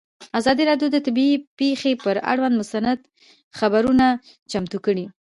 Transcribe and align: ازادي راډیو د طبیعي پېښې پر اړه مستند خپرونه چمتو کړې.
ازادي 0.39 0.63
راډیو 0.69 0.87
د 0.91 0.97
طبیعي 1.05 1.35
پېښې 1.59 1.91
پر 2.03 2.15
اړه 2.31 2.47
مستند 2.59 2.99
خپرونه 3.57 4.05
چمتو 4.51 4.77
کړې. 4.85 5.05